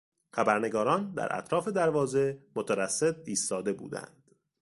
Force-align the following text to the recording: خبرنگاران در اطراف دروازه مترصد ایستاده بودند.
خبرنگاران 0.33 1.13
در 1.13 1.37
اطراف 1.37 1.67
دروازه 1.67 2.41
مترصد 2.55 3.15
ایستاده 3.27 3.73
بودند. 3.73 4.35